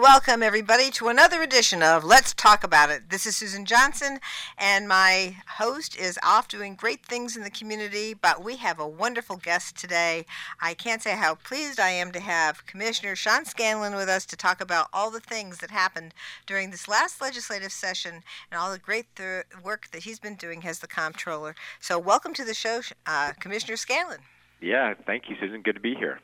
[0.00, 3.10] welcome everybody to another edition of Let's Talk About It.
[3.10, 4.18] This is Susan Johnson,
[4.56, 8.88] and my host is off doing great things in the community, but we have a
[8.88, 10.24] wonderful guest today.
[10.58, 14.36] I can't say how pleased I am to have Commissioner Sean Scanlon with us to
[14.36, 16.14] talk about all the things that happened
[16.46, 20.64] during this last legislative session and all the great th- work that he's been doing
[20.64, 21.54] as the comptroller.
[21.78, 24.20] So, welcome to the show, uh, Commissioner Scanlon.
[24.62, 25.60] Yeah, thank you, Susan.
[25.60, 26.20] Good to be here.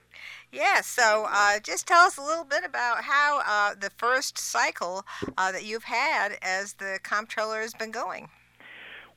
[0.57, 5.05] Yeah, so uh, just tell us a little bit about how uh, the first cycle
[5.37, 8.31] uh, that you've had as the comptroller has been going.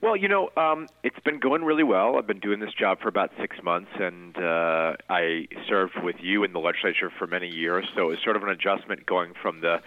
[0.01, 2.17] Well, you know, um, it's been going really well.
[2.17, 6.43] I've been doing this job for about six months, and uh, I served with you
[6.43, 9.81] in the legislature for many years, so it's sort of an adjustment going from the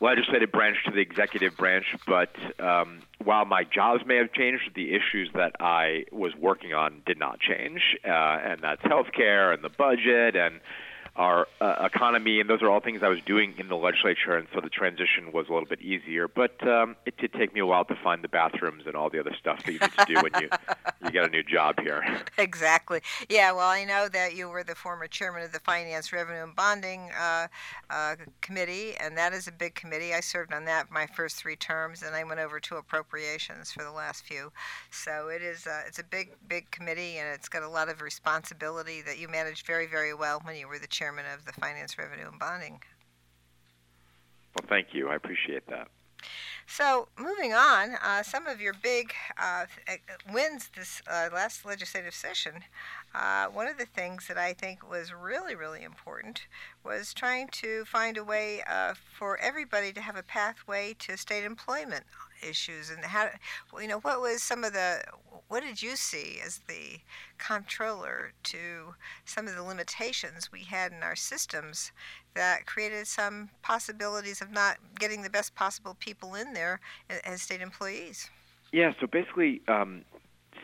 [0.00, 1.86] legislative branch to the executive branch.
[2.04, 7.02] But um, while my jobs may have changed, the issues that I was working on
[7.06, 10.60] did not change, uh, and that's healthcare and the budget and
[11.16, 14.46] our uh, economy, and those are all things I was doing in the legislature, and
[14.54, 16.28] so the transition was a little bit easier.
[16.28, 19.18] But um, it did take me a while to find the bathrooms and all the
[19.18, 20.48] other stuff that you need to do when you
[21.04, 22.04] you get a new job here.
[22.38, 23.00] Exactly.
[23.30, 23.52] Yeah.
[23.52, 27.10] Well, I know that you were the former chairman of the Finance, Revenue, and Bonding
[27.18, 27.46] uh,
[27.90, 30.12] uh, Committee, and that is a big committee.
[30.12, 33.82] I served on that my first three terms, and I went over to appropriations for
[33.82, 34.52] the last few.
[34.90, 38.02] So it is uh, it's a big big committee, and it's got a lot of
[38.02, 41.52] responsibility that you managed very very well when you were the chairman chairman of the
[41.52, 42.80] Finance, Revenue, and Bonding.
[44.56, 45.08] Well, thank you.
[45.08, 45.86] I appreciate that.
[46.66, 49.66] So, moving on, uh, some of your big uh,
[50.32, 52.64] wins this uh, last legislative session.
[53.14, 56.46] Uh, one of the things that I think was really, really important
[56.84, 61.44] was trying to find a way uh, for everybody to have a pathway to state
[61.44, 62.04] employment
[62.46, 63.30] issues and how
[63.80, 65.02] you know what was some of the
[65.48, 67.00] what did you see as the
[67.38, 71.92] comptroller to some of the limitations we had in our systems
[72.36, 76.80] that created some possibilities of not getting the best possible people in there
[77.24, 78.30] as state employees
[78.72, 80.04] yeah so basically um,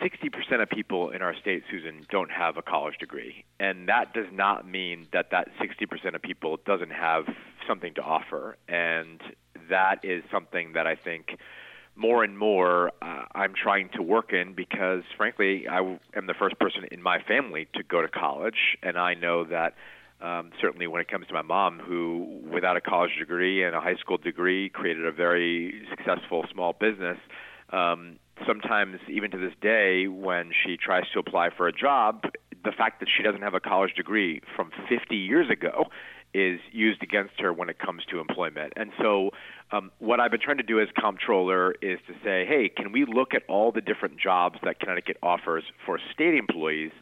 [0.01, 3.45] 60% of people in our state, Susan, don't have a college degree.
[3.61, 7.25] And that does not mean that that 60% of people doesn't have
[7.67, 8.57] something to offer.
[8.69, 9.21] And
[9.69, 11.39] that is something that I think
[11.95, 16.59] more and more uh, I'm trying to work in because, frankly, I am the first
[16.59, 19.75] person in my family to go to college, and I know that.
[20.23, 23.81] Um, certainly, when it comes to my mom, who, without a college degree and a
[23.81, 27.19] high school degree, created a very successful small business,
[27.73, 32.23] um, sometimes, even to this day, when she tries to apply for a job,
[32.65, 35.87] the fact that she doesn't have a college degree from 50 years ago
[36.35, 38.73] is used against her when it comes to employment.
[38.77, 39.31] And so,
[39.73, 43.05] um, what I've been trying to do as comptroller is to say, hey, can we
[43.05, 46.93] look at all the different jobs that Connecticut offers for state employees?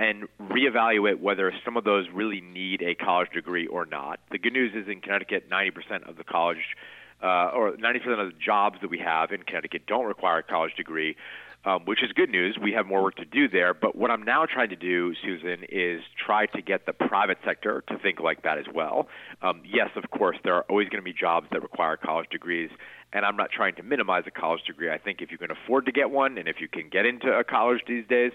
[0.00, 4.18] And reevaluate whether some of those really need a college degree or not.
[4.30, 6.74] The good news is in Connecticut, 90% of the college
[7.22, 10.74] uh, or 90% of the jobs that we have in Connecticut don't require a college
[10.74, 11.16] degree
[11.64, 12.56] um, which is good news.
[12.60, 13.74] We have more work to do there.
[13.74, 17.84] But what I'm now trying to do, Susan, is try to get the private sector
[17.88, 19.08] to think like that as well.
[19.42, 22.70] Um, yes, of course, there are always going to be jobs that require college degrees.
[23.12, 24.90] And I'm not trying to minimize a college degree.
[24.90, 27.30] I think if you can afford to get one and if you can get into
[27.30, 28.32] a college these days,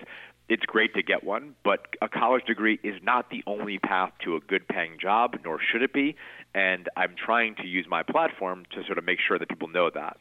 [0.48, 4.36] it's great to get one, but a college degree is not the only path to
[4.36, 6.16] a good paying job, nor should it be.
[6.54, 9.90] And I'm trying to use my platform to sort of make sure that people know
[9.94, 10.18] that.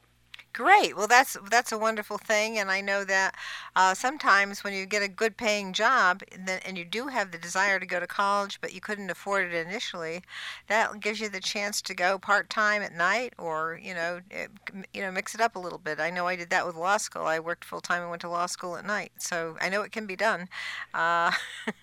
[0.54, 0.96] Great.
[0.96, 3.34] Well, that's that's a wonderful thing, and I know that
[3.74, 7.38] uh, sometimes when you get a good paying job and, and you do have the
[7.38, 10.22] desire to go to college, but you couldn't afford it initially,
[10.68, 14.48] that gives you the chance to go part time at night, or you know, it,
[14.94, 15.98] you know, mix it up a little bit.
[15.98, 17.26] I know I did that with law school.
[17.26, 19.90] I worked full time and went to law school at night, so I know it
[19.90, 20.48] can be done.
[20.94, 21.32] Uh,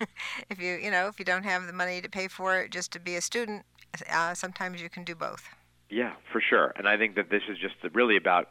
[0.48, 2.90] if you you know if you don't have the money to pay for it just
[2.92, 3.66] to be a student,
[4.10, 5.50] uh, sometimes you can do both.
[5.90, 6.72] Yeah, for sure.
[6.76, 8.48] And I think that this is just really about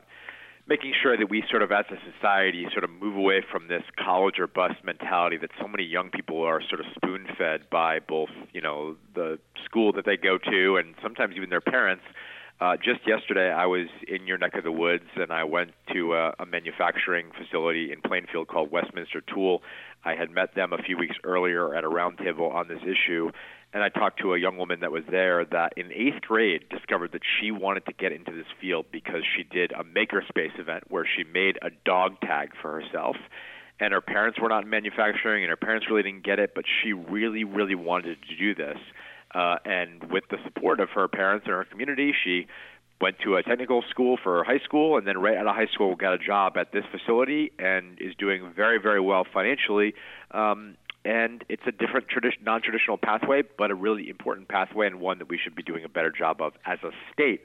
[0.71, 3.83] making sure that we sort of as a society sort of move away from this
[3.99, 7.99] college or bust mentality that so many young people are sort of spoon fed by
[7.99, 12.03] both you know the school that they go to and sometimes even their parents
[12.61, 16.13] uh, just yesterday, I was in your neck of the woods, and I went to
[16.13, 19.63] a, a manufacturing facility in Plainfield called Westminster Tool.
[20.05, 23.31] I had met them a few weeks earlier at a roundtable on this issue,
[23.73, 27.13] and I talked to a young woman that was there that in eighth grade discovered
[27.13, 31.05] that she wanted to get into this field because she did a makerspace event where
[31.05, 33.15] she made a dog tag for herself.
[33.79, 36.65] And her parents were not in manufacturing, and her parents really didn't get it, but
[36.83, 38.77] she really, really wanted to do this.
[39.33, 42.47] Uh, and with the support of her parents and her community, she
[43.01, 45.95] went to a technical school for high school, and then right out of high school
[45.95, 49.95] got a job at this facility and is doing very, very well financially.
[50.29, 55.19] Um, and it's a different tradition, non-traditional pathway, but a really important pathway and one
[55.19, 57.41] that we should be doing a better job of as a state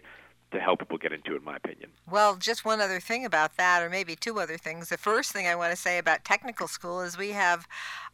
[0.53, 1.91] to help people get into, in my opinion.
[2.11, 4.89] Well, just one other thing about that, or maybe two other things.
[4.89, 7.67] The first thing I want to say about technical school is we have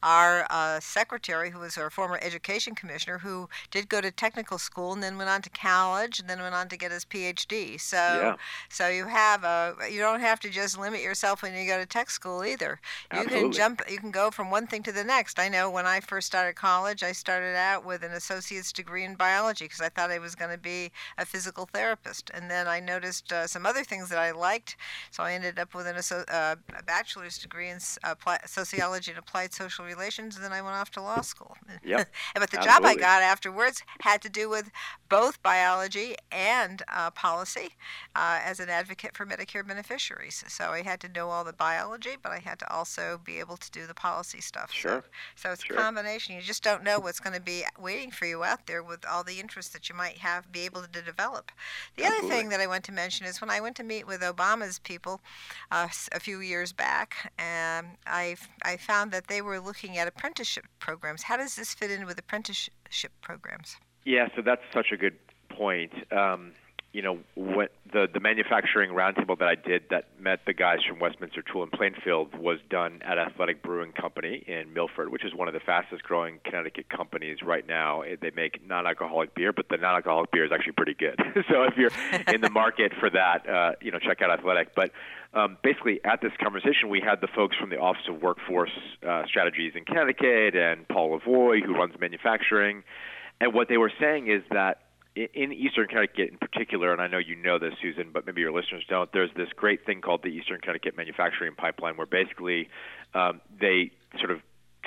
[0.03, 4.93] our uh, secretary, who was our former education commissioner, who did go to technical school
[4.93, 7.81] and then went on to college and then went on to get his PhD.
[7.81, 8.37] So, yeah.
[8.69, 11.87] so you have a, you don't have to just limit yourself when you go to
[11.87, 12.81] tech school either.
[13.13, 13.41] You Absolutely.
[13.41, 15.39] can jump, you can go from one thing to the next.
[15.39, 19.15] I know when I first started college, I started out with an associate's degree in
[19.15, 22.81] biology because I thought I was going to be a physical therapist, and then I
[22.81, 24.77] noticed uh, some other things that I liked,
[25.11, 28.15] so I ended up with an, uh, a bachelor's degree in uh,
[28.47, 31.57] sociology and applied social relations, and then I went off to law school.
[31.85, 32.09] Yep.
[32.35, 32.67] but the Absolutely.
[32.67, 34.71] job I got afterwards had to do with
[35.09, 37.71] both biology and uh, policy
[38.15, 40.45] uh, as an advocate for Medicare beneficiaries.
[40.49, 43.57] So I had to know all the biology, but I had to also be able
[43.57, 44.73] to do the policy stuff.
[44.73, 45.05] Sure.
[45.37, 45.77] So, so it's Sure.
[45.77, 46.35] a combination.
[46.35, 49.23] You just don't know what's going to be waiting for you out there with all
[49.25, 51.53] the interests that you might have, be able to develop.
[51.97, 54.21] The other thing that I want to mention is when I went to meet with
[54.21, 55.21] Obama's people
[55.71, 60.65] uh, a few years back, um, I, I found that they were looking at apprenticeship
[60.79, 61.23] programs.
[61.23, 63.77] How does this fit in with apprenticeship programs?
[64.05, 65.17] Yeah, so that's such a good
[65.49, 65.93] point.
[66.13, 66.53] Um,
[66.93, 70.99] you know, what the the manufacturing roundtable that I did that met the guys from
[70.99, 75.49] Westminster Tool and Plainfield was done at Athletic Brewing Company in Milford, which is one
[75.49, 78.03] of the fastest growing Connecticut companies right now.
[78.03, 81.19] They make non-alcoholic beer, but the non-alcoholic beer is actually pretty good.
[81.51, 81.91] so if you're
[82.33, 84.75] in the market for that, uh, you know, check out Athletic.
[84.75, 84.91] But
[85.33, 88.71] um, basically, at this conversation, we had the folks from the Office of Workforce
[89.07, 92.85] uh, Strategies in Connecticut and Paul Lavoie, who runs manufacturing.
[93.41, 94.83] And what they were saying is that
[95.15, 98.53] in Eastern Connecticut in particular, and I know you know this, Susan, but maybe your
[98.53, 102.69] listeners don't, there's this great thing called the Eastern Connecticut Manufacturing Pipeline where basically
[103.15, 104.41] um, they sort of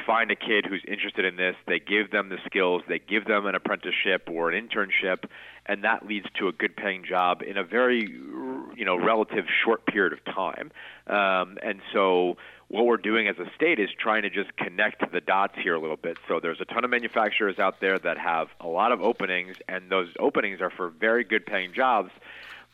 [0.06, 3.45] find a kid who's interested in this, they give them the skills, they give them
[3.45, 5.25] an apprenticeship or an internship,
[5.66, 9.86] and that leads to a good paying job in a very you know relative short
[9.86, 10.72] period of time.
[11.07, 12.38] Um, and so
[12.75, 15.80] what we're doing as a state is trying to just connect the dots here a
[15.80, 16.18] little bit.
[16.27, 19.89] So there's a ton of manufacturers out there that have a lot of openings, and
[19.89, 22.12] those openings are for very good paying jobs.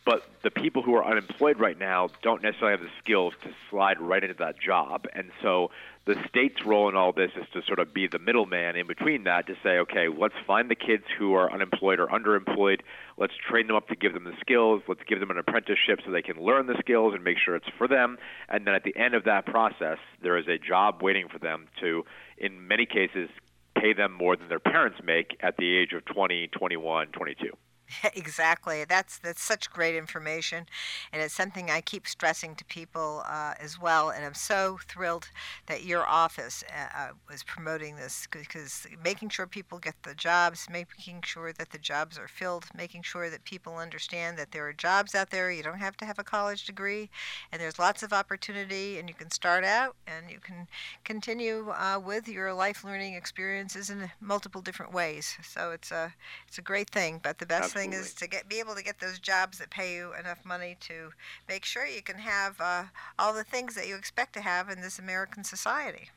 [0.03, 3.99] But the people who are unemployed right now don't necessarily have the skills to slide
[3.99, 5.05] right into that job.
[5.13, 5.69] And so
[6.05, 9.25] the state's role in all this is to sort of be the middleman in between
[9.25, 12.81] that to say, okay, let's find the kids who are unemployed or underemployed.
[13.17, 14.81] Let's train them up to give them the skills.
[14.87, 17.69] Let's give them an apprenticeship so they can learn the skills and make sure it's
[17.77, 18.17] for them.
[18.49, 21.67] And then at the end of that process, there is a job waiting for them
[21.81, 22.05] to,
[22.39, 23.29] in many cases,
[23.75, 27.51] pay them more than their parents make at the age of 20, 21, 22.
[28.15, 28.85] exactly.
[28.85, 30.65] That's that's such great information,
[31.11, 34.09] and it's something I keep stressing to people uh, as well.
[34.09, 35.29] And I'm so thrilled
[35.67, 40.67] that your office uh, uh, was promoting this because making sure people get the jobs,
[40.71, 44.73] making sure that the jobs are filled, making sure that people understand that there are
[44.73, 45.51] jobs out there.
[45.51, 47.09] You don't have to have a college degree,
[47.51, 50.67] and there's lots of opportunity, and you can start out and you can
[51.03, 55.37] continue uh, with your life learning experiences in multiple different ways.
[55.43, 56.13] So it's a
[56.47, 57.19] it's a great thing.
[57.23, 59.95] But the best thing is to get be able to get those jobs that pay
[59.95, 61.11] you enough money to
[61.47, 62.83] make sure you can have uh,
[63.17, 66.09] all the things that you expect to have in this American society.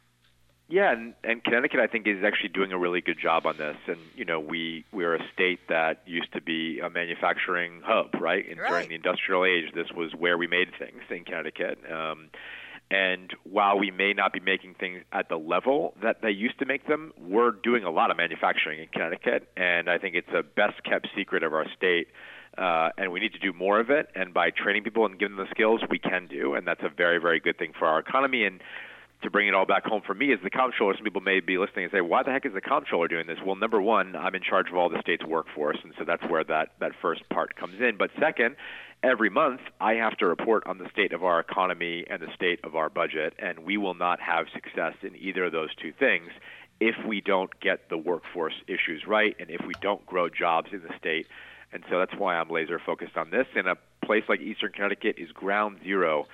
[0.66, 3.76] Yeah, and, and Connecticut, I think, is actually doing a really good job on this.
[3.86, 8.48] And you know, we we're a state that used to be a manufacturing hub, right?
[8.48, 8.70] And Right.
[8.70, 11.78] during the industrial age, this was where we made things in Connecticut.
[11.90, 12.30] Um,
[12.90, 16.66] and while we may not be making things at the level that they used to
[16.66, 20.42] make them, we're doing a lot of manufacturing in Connecticut, and I think it's a
[20.42, 22.08] best kept secret of our state.
[22.56, 24.06] Uh, and we need to do more of it.
[24.14, 26.88] And by training people and giving them the skills, we can do, and that's a
[26.88, 28.44] very, very good thing for our economy.
[28.44, 28.60] And
[29.24, 31.58] to bring it all back home for me as the comptroller, some people may be
[31.58, 34.34] listening and say, "Why the heck is the comptroller doing this?" Well, number one, I'm
[34.34, 37.56] in charge of all the state's workforce, and so that's where that that first part
[37.56, 37.96] comes in.
[37.96, 38.54] But second,
[39.04, 42.60] every month I have to report on the state of our economy and the state
[42.64, 46.30] of our budget, and we will not have success in either of those two things
[46.80, 50.80] if we don't get the workforce issues right and if we don't grow jobs in
[50.80, 51.26] the state.
[51.70, 53.46] And so that's why I'm laser focused on this.
[53.54, 56.26] And a place like Eastern Connecticut is ground zero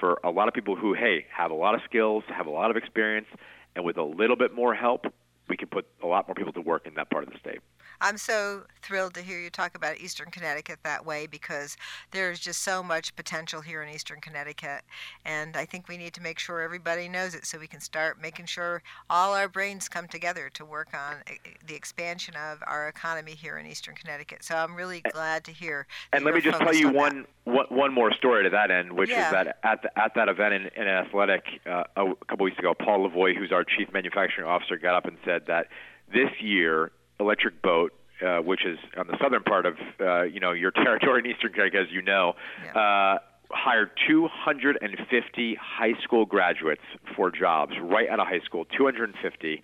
[0.00, 2.72] for a lot of people who, hey, have a lot of skills, have a lot
[2.72, 3.28] of experience,
[3.76, 5.06] and with a little bit more help,
[5.48, 7.60] we can put a lot more people to work in that part of the state.
[8.00, 11.76] I'm so thrilled to hear you talk about Eastern Connecticut that way because
[12.10, 14.82] there's just so much potential here in Eastern Connecticut.
[15.24, 18.20] And I think we need to make sure everybody knows it so we can start
[18.20, 22.62] making sure all our brains come together to work on eh, eh, the expansion of
[22.66, 24.44] our economy here in Eastern Connecticut.
[24.44, 25.86] So I'm really glad to hear.
[26.12, 29.10] And let me just tell you one, one, one more story to that end, which
[29.10, 29.26] yeah.
[29.26, 32.74] is that at, the, at that event in, in Athletic uh, a couple weeks ago,
[32.74, 35.68] Paul Lavoie, who's our chief manufacturing officer, got up and said that
[36.12, 37.92] this year Electric Boat,
[38.24, 41.52] uh, which is on the southern part of uh, you know your territory in Eastern
[41.52, 42.70] Connecticut, as you know, yeah.
[42.72, 43.18] uh,
[43.50, 46.82] hired 250 high school graduates
[47.14, 49.62] for jobs right out of high school, 250.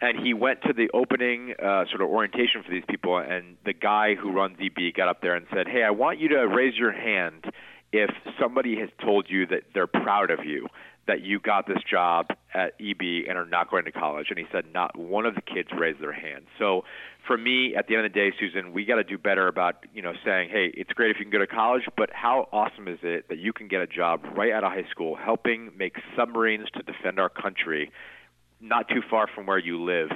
[0.00, 3.72] And he went to the opening uh, sort of orientation for these people, and the
[3.72, 6.74] guy who runs EB got up there and said, "Hey, I want you to raise
[6.76, 7.44] your hand
[7.92, 8.10] if
[8.40, 10.66] somebody has told you that they're proud of you."
[11.06, 14.26] That you got this job at EB and are not going to college?
[14.30, 16.46] And he said not one of the kids raised their hand.
[16.58, 16.84] So
[17.26, 19.86] for me, at the end of the day, Susan, we got to do better about
[19.94, 22.88] you know saying, hey, it's great if you can go to college, but how awesome
[22.88, 25.96] is it that you can get a job right out of high school, helping make
[26.16, 27.90] submarines to defend our country,
[28.60, 30.10] not too far from where you live.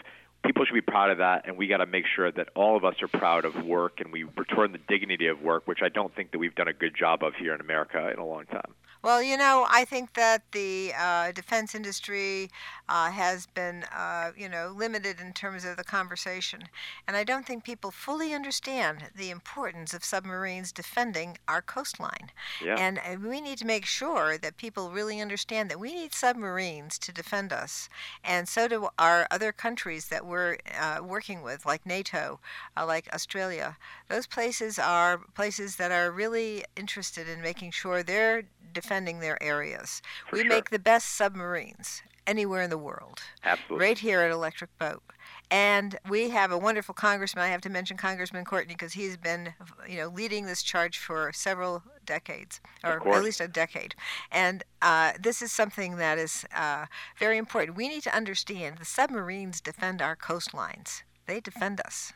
[0.44, 2.84] People should be proud of that, and we got to make sure that all of
[2.84, 6.14] us are proud of work and we return the dignity of work, which I don't
[6.14, 8.72] think that we've done a good job of here in America in a long time.
[9.08, 12.50] Well, you know, I think that the uh, defense industry
[12.90, 16.64] uh, has been, uh, you know, limited in terms of the conversation.
[17.06, 22.32] And I don't think people fully understand the importance of submarines defending our coastline.
[22.62, 22.76] Yeah.
[22.78, 26.98] And uh, we need to make sure that people really understand that we need submarines
[26.98, 27.88] to defend us.
[28.22, 32.40] And so do our other countries that we're uh, working with, like NATO,
[32.76, 33.78] uh, like Australia.
[34.10, 40.02] Those places are places that are really interested in making sure they're defending their areas.
[40.28, 40.48] For we sure.
[40.48, 43.20] make the best submarines anywhere in the world.
[43.42, 43.86] Absolutely.
[43.86, 45.02] Right here at Electric Boat.
[45.50, 47.42] And we have a wonderful congressman.
[47.44, 49.54] I have to mention Congressman Courtney because he's been,
[49.88, 53.94] you know, leading this charge for several decades, or at least a decade.
[54.30, 56.84] And uh, this is something that is uh,
[57.18, 57.78] very important.
[57.78, 61.02] We need to understand the submarines defend our coastlines.
[61.26, 62.12] They defend us.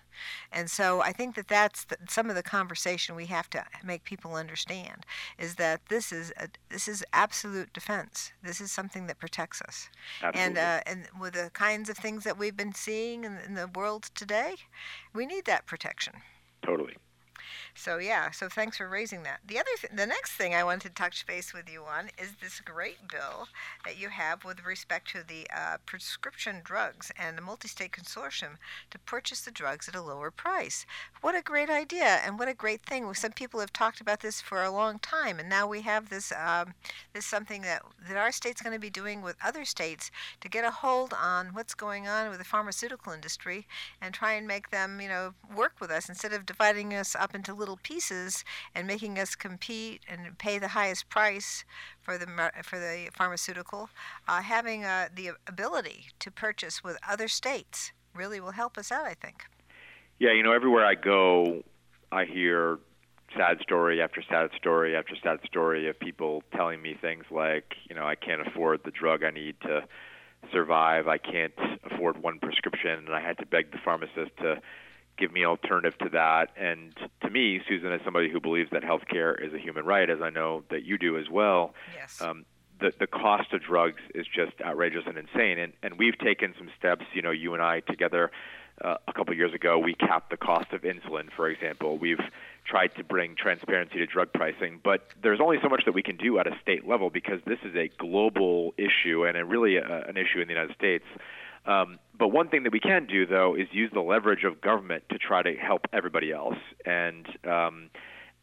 [0.51, 4.05] And so I think that that's the, some of the conversation we have to make
[4.05, 5.07] people understand
[5.39, 8.33] is that this is a, this is absolute defense.
[8.43, 9.89] This is something that protects us.
[10.23, 10.41] Absolutely.
[10.41, 13.69] And uh, and with the kinds of things that we've been seeing in, in the
[13.75, 14.57] world today,
[15.13, 16.15] we need that protection.
[16.63, 16.97] Totally.
[17.75, 19.41] So yeah, so thanks for raising that.
[19.47, 22.33] The other, th- the next thing I wanted to touch base with you on is
[22.41, 23.49] this great bill
[23.85, 28.57] that you have with respect to the uh, prescription drugs and the multi-state consortium
[28.91, 30.87] to purchase the drugs at a lower price.
[31.23, 33.13] What a great idea and what a great thing!
[33.15, 36.33] Some people have talked about this for a long time, and now we have this
[36.33, 36.75] um,
[37.13, 40.11] this something that that our state's going to be doing with other states
[40.41, 43.67] to get a hold on what's going on with the pharmaceutical industry
[44.01, 47.35] and try and make them, you know, work with us instead of dividing us up
[47.35, 51.65] into little pieces and making us compete and pay the highest price
[52.01, 52.27] for the
[52.63, 53.89] for the pharmaceutical,
[54.27, 59.07] uh, having uh, the ability to purchase with other states really will help us out.
[59.07, 59.45] I think.
[60.19, 61.63] Yeah, you know, everywhere I go,
[62.11, 62.79] I hear
[63.37, 67.95] sad story after sad story after sad story of people telling me things like, you
[67.97, 69.83] know, I can't afford the drug I need to
[70.53, 71.09] survive.
[71.09, 71.55] I can't
[71.91, 74.61] afford one prescription, and I had to beg the pharmacist to
[75.19, 76.51] give me an alternative to that.
[76.57, 80.21] And to me, Susan, as somebody who believes that healthcare is a human right, as
[80.21, 82.21] I know that you do as well, yes.
[82.21, 82.45] um,
[82.81, 85.59] the the cost of drugs is just outrageous and insane.
[85.59, 87.05] And and we've taken some steps.
[87.15, 88.31] You know, you and I together.
[88.83, 91.99] Uh, a couple of years ago, we capped the cost of insulin, for example.
[91.99, 92.19] We've
[92.65, 96.17] tried to bring transparency to drug pricing, but there's only so much that we can
[96.17, 100.05] do at a state level because this is a global issue and a really a,
[100.09, 101.05] an issue in the United States.
[101.65, 105.05] Um, but one thing that we can do, though, is use the leverage of government
[105.11, 106.59] to try to help everybody else.
[106.85, 107.91] And um,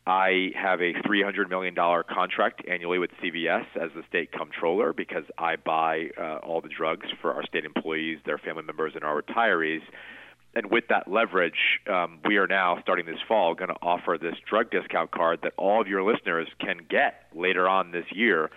[0.07, 5.55] I have a $300 million contract annually with CVS as the state comptroller because I
[5.57, 9.81] buy uh, all the drugs for our state employees, their family members, and our retirees.
[10.55, 14.35] And with that leverage, um, we are now starting this fall going to offer this
[14.49, 18.49] drug discount card that all of your listeners can get later on this year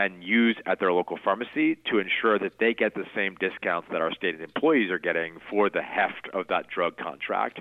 [0.00, 4.00] and use at their local pharmacy to ensure that they get the same discounts that
[4.00, 7.60] our state employees are getting for the heft of that drug contract.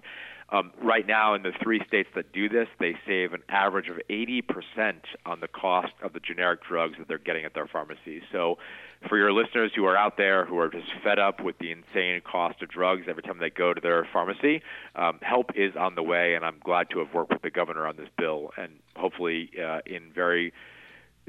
[0.51, 3.97] Um, right now, in the three states that do this, they save an average of
[4.09, 4.41] 80%
[5.25, 8.23] on the cost of the generic drugs that they're getting at their pharmacies.
[8.31, 8.57] So,
[9.07, 12.21] for your listeners who are out there who are just fed up with the insane
[12.21, 14.61] cost of drugs every time they go to their pharmacy,
[14.95, 17.85] um, help is on the way, and I'm glad to have worked with the governor
[17.85, 18.51] on this bill.
[18.57, 20.51] And hopefully, uh, in very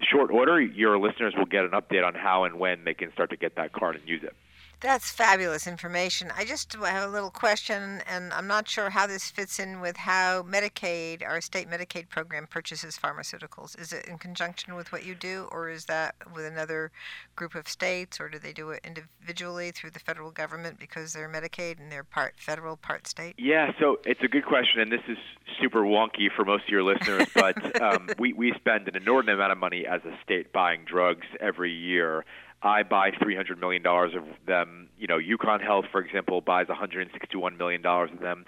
[0.02, 3.30] short order, your listeners will get an update on how and when they can start
[3.30, 4.34] to get that card and use it.
[4.80, 6.32] That's fabulous information.
[6.34, 9.98] I just have a little question, and I'm not sure how this fits in with
[9.98, 13.78] how Medicaid, our state Medicaid program, purchases pharmaceuticals.
[13.78, 16.92] Is it in conjunction with what you do, or is that with another
[17.36, 21.28] group of states, or do they do it individually through the federal government because they're
[21.28, 23.34] Medicaid and they're part federal, part state?
[23.36, 25.18] Yeah, so it's a good question, and this is
[25.60, 29.52] super wonky for most of your listeners, but um, we, we spend an inordinate amount
[29.52, 32.24] of money as a state buying drugs every year.
[32.62, 34.88] I buy $300 million of them.
[34.98, 38.44] You know, UConn Health, for example, buys $161 million of them.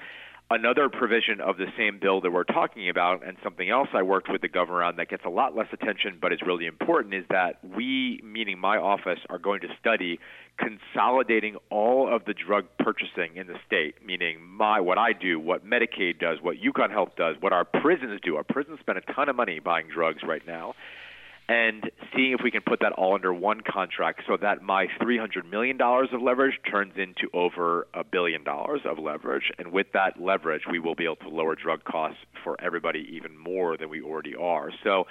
[0.51, 4.31] Another provision of the same bill that we're talking about, and something else I worked
[4.31, 7.25] with the governor on that gets a lot less attention but is really important, is
[7.31, 10.21] that we, meaning my office, are going to study
[10.59, 15.65] consolidating all of the drug purchasing in the state, meaning my what I do, what
[15.65, 18.37] Medicaid does, what UConn Health does, what our prisons do.
[18.37, 20.75] Our prisons spend a ton of money buying drugs right now
[21.53, 25.51] and seeing if we can put that all under one contract so that my $300
[25.51, 29.53] million of leverage turns into over a billion dollars of leverage.
[29.59, 33.37] And with that leverage, we will be able to lower drug costs for everybody even
[33.37, 34.71] more than we already are.
[34.83, 35.05] So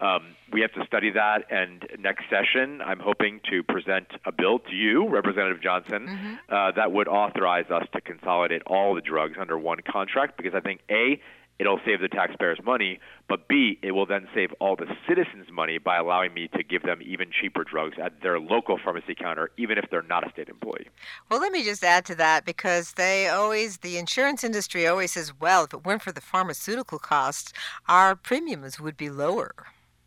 [0.00, 1.50] um, we have to study that.
[1.50, 6.34] And next session, I'm hoping to present a bill to you, Representative Johnson, mm-hmm.
[6.48, 10.60] uh, that would authorize us to consolidate all the drugs under one contract because I
[10.60, 11.20] think, A,
[11.58, 15.78] it'll save the taxpayers money, but B, it will then save all the citizens money
[15.78, 19.78] by allowing me to give them even cheaper drugs at their local pharmacy counter, even
[19.78, 20.88] if they're not a state employee.
[21.28, 25.32] Well, let me just add to that because they always, the insurance industry always says,
[25.38, 27.52] well, if it weren't for the pharmaceutical costs,
[27.88, 29.52] our premiums would be lower.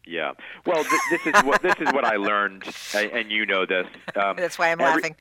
[0.05, 0.31] Yeah.
[0.65, 2.63] Well, th- this is what this is what I learned,
[2.95, 3.85] and you know this.
[4.15, 5.15] Um, That's why I'm every, laughing.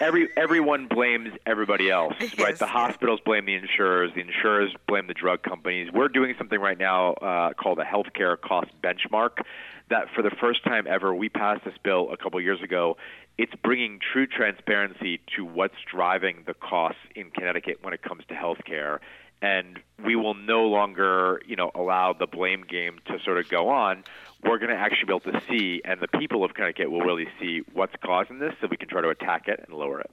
[0.00, 2.56] every everyone blames everybody else, yes, right?
[2.56, 5.90] The hospitals blame the insurers, the insurers blame the drug companies.
[5.92, 9.42] We're doing something right now uh, called a healthcare cost benchmark.
[9.90, 12.96] That for the first time ever, we passed this bill a couple years ago.
[13.38, 18.34] It's bringing true transparency to what's driving the costs in Connecticut when it comes to
[18.34, 19.00] healthcare
[19.42, 23.68] and we will no longer, you know, allow the blame game to sort of go
[23.68, 24.04] on.
[24.44, 27.28] We're going to actually be able to see, and the people of Connecticut will really
[27.40, 30.10] see what's causing this, so we can try to attack it and lower it.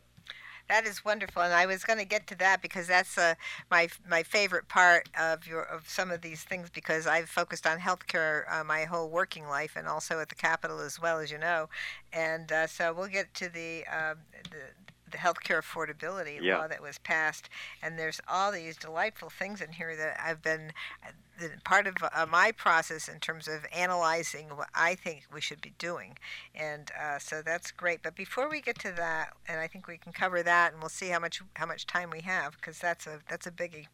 [0.68, 3.34] That is wonderful, and I was going to get to that because that's uh,
[3.72, 7.80] my my favorite part of your of some of these things because I've focused on
[7.80, 11.40] healthcare uh, my whole working life and also at the Capitol as well as you
[11.40, 11.70] know,
[12.14, 14.14] and uh, so we'll get to the, uh,
[14.52, 16.58] the the healthcare affordability yeah.
[16.58, 17.50] law that was passed,
[17.82, 20.72] and there's all these delightful things in here that I've been
[21.64, 25.74] part of uh, my process in terms of analyzing what I think we should be
[25.78, 26.18] doing,
[26.54, 28.02] and uh, so that's great.
[28.04, 30.90] But before we get to that, and I think we can cover that, and we'll
[30.90, 33.88] see how much how much time we have because that's a that's a biggie.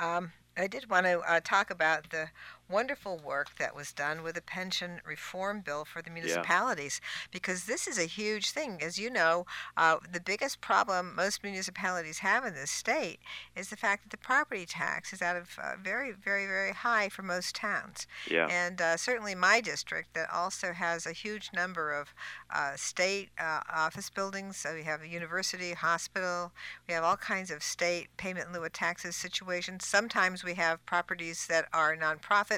[0.00, 2.28] Um, I did want to uh, talk about the
[2.70, 7.28] wonderful work that was done with the pension reform bill for the municipalities yeah.
[7.30, 8.78] because this is a huge thing.
[8.82, 9.46] As you know,
[9.76, 13.18] uh, the biggest problem most municipalities have in this state
[13.54, 17.08] is the fact that the property tax is out of uh, very, very, very high
[17.08, 18.06] for most towns.
[18.30, 18.48] Yeah.
[18.50, 22.14] And uh, certainly my district that also has a huge number of
[22.54, 24.56] uh, state uh, office buildings.
[24.56, 26.52] So we have a university, hospital.
[26.88, 29.86] We have all kinds of state payment in lieu of taxes situations.
[29.86, 32.51] Sometimes we have properties that are nonprofit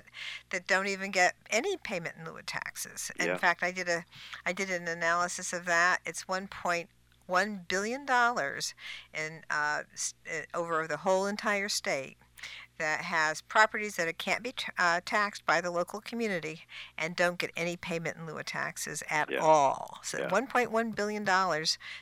[0.51, 3.11] that don't even get any payment in lieu of taxes.
[3.19, 3.33] Yeah.
[3.33, 4.05] In fact, I did a
[4.45, 6.01] I did an analysis of that.
[6.05, 6.89] It's one point
[7.27, 8.75] one billion dollars
[9.15, 9.83] in uh,
[10.53, 12.17] over the whole entire state
[12.79, 16.63] that has properties that can't be t- uh, taxed by the local community
[16.99, 19.39] and don't get any payment in lieu of taxes at yeah.
[19.39, 19.99] all.
[20.03, 20.29] So, yeah.
[20.29, 21.29] $1.1 billion,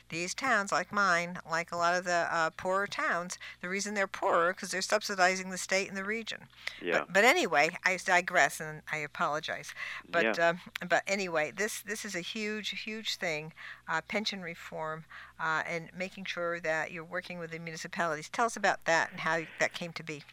[0.09, 4.07] these towns, like mine, like a lot of the uh, poorer towns, the reason they're
[4.07, 6.39] poorer because they're subsidizing the state and the region.
[6.81, 6.99] Yeah.
[6.99, 9.73] But, but anyway, I digress and I apologize.
[10.09, 10.53] But, yeah.
[10.81, 13.53] uh, but anyway, this, this is a huge, huge thing
[13.87, 15.05] uh, pension reform
[15.39, 18.29] uh, and making sure that you're working with the municipalities.
[18.29, 20.23] Tell us about that and how that came to be.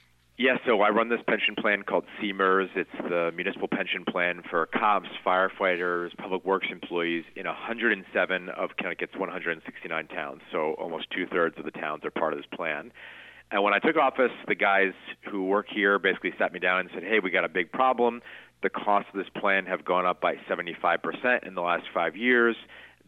[0.41, 2.69] Yeah, so I run this pension plan called CMERS.
[2.75, 9.19] It's the municipal pension plan for cops, firefighters, public works employees in 107 of Connecticut's
[9.19, 10.41] 169 towns.
[10.51, 12.91] So almost two thirds of the towns are part of this plan.
[13.51, 14.95] And when I took office, the guys
[15.31, 18.23] who work here basically sat me down and said, "Hey, we got a big problem.
[18.63, 22.57] The costs of this plan have gone up by 75% in the last five years.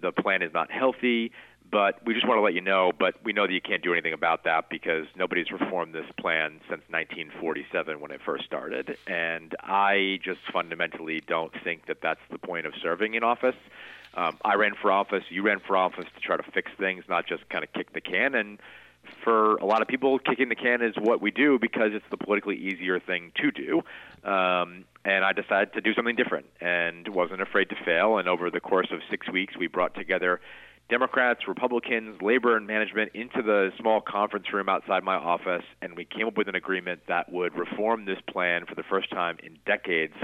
[0.02, 1.32] The plan is not healthy."
[1.72, 3.94] But we just want to let you know, but we know that you can't do
[3.94, 8.98] anything about that because nobody's reformed this plan since 1947 when it first started.
[9.06, 13.56] And I just fundamentally don't think that that's the point of serving in office.
[14.12, 17.26] Um, I ran for office, you ran for office to try to fix things, not
[17.26, 18.34] just kind of kick the can.
[18.34, 18.58] And
[19.24, 22.18] for a lot of people, kicking the can is what we do because it's the
[22.18, 23.78] politically easier thing to do.
[24.30, 28.18] Um, and I decided to do something different and wasn't afraid to fail.
[28.18, 30.42] And over the course of six weeks, we brought together
[30.88, 36.04] Democrats, Republicans, labor, and management into the small conference room outside my office, and we
[36.04, 39.56] came up with an agreement that would reform this plan for the first time in
[39.64, 40.14] decades,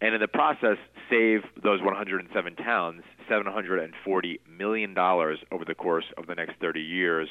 [0.00, 6.26] and in the process save those 107 towns 740 million dollars over the course of
[6.26, 7.28] the next 30 years,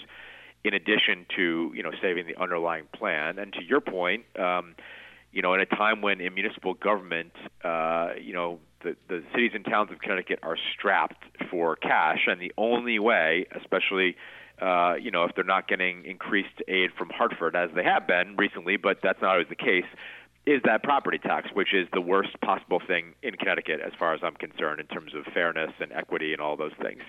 [0.63, 3.39] in addition to you know saving the underlying plan.
[3.39, 4.25] And to your point.
[4.37, 4.75] Um,
[5.31, 9.51] you know, in a time when in municipal government, uh, you know, the, the cities
[9.53, 14.15] and towns of Connecticut are strapped for cash, and the only way, especially
[14.61, 18.35] uh, you know, if they're not getting increased aid from Hartford as they have been
[18.35, 19.85] recently, but that's not always the case,
[20.45, 24.21] is that property tax, which is the worst possible thing in Connecticut as far as
[24.23, 27.01] I'm concerned in terms of fairness and equity and all those things.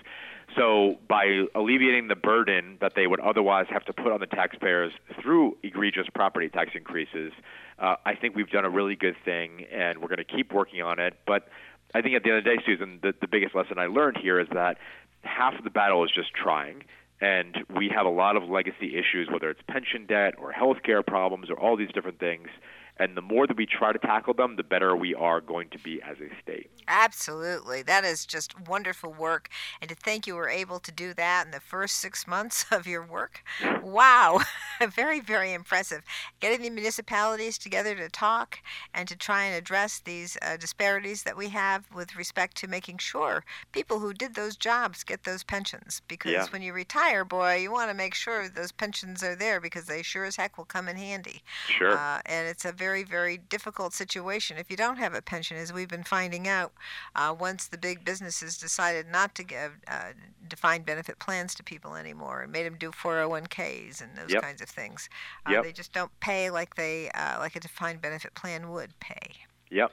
[0.55, 4.91] So by alleviating the burden that they would otherwise have to put on the taxpayers
[5.21, 7.31] through egregious property tax increases,
[7.79, 10.81] uh, I think we've done a really good thing, and we're going to keep working
[10.81, 11.17] on it.
[11.25, 11.47] But
[11.95, 14.17] I think at the end of the day, Susan, the, the biggest lesson I learned
[14.21, 14.77] here is that
[15.23, 16.83] half of the battle is just trying.
[17.21, 21.49] And we have a lot of legacy issues, whether it's pension debt or healthcare problems
[21.49, 22.47] or all these different things.
[22.97, 25.79] And the more that we try to tackle them, the better we are going to
[25.79, 26.69] be as a state.
[26.87, 27.81] Absolutely.
[27.81, 29.49] That is just wonderful work.
[29.81, 32.87] And to think you were able to do that in the first six months of
[32.87, 33.43] your work.
[33.83, 34.41] Wow.
[34.95, 36.03] very, very impressive.
[36.39, 38.59] Getting the municipalities together to talk
[38.93, 42.97] and to try and address these uh, disparities that we have with respect to making
[42.97, 46.01] sure people who did those jobs get those pensions.
[46.07, 46.45] Because yeah.
[46.51, 50.01] when you retire, boy, you want to make sure those pensions are there because they
[50.01, 51.41] sure as heck will come in handy.
[51.67, 51.97] Sure.
[51.97, 55.71] Uh, and it's a very, very difficult situation if you don't have a pension, as
[55.71, 56.73] we've been finding out
[57.15, 60.13] uh, once the big businesses decided not to give uh,
[60.47, 64.41] defined benefit plans to people anymore and made them do 401ks and those yep.
[64.41, 65.09] kinds of things.
[65.45, 65.63] Uh, yep.
[65.63, 69.29] They just don't pay like they uh, like a defined benefit plan would pay.
[69.69, 69.91] Yep.